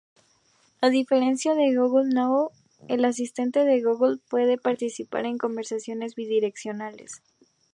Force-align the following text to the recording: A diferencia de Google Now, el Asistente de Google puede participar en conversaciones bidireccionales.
A 0.81 0.89
diferencia 0.89 1.53
de 1.53 1.75
Google 1.75 2.09
Now, 2.11 2.49
el 2.87 3.05
Asistente 3.05 3.65
de 3.65 3.83
Google 3.83 4.17
puede 4.31 4.57
participar 4.57 5.25
en 5.27 5.37
conversaciones 5.37 6.15
bidireccionales. 6.15 7.21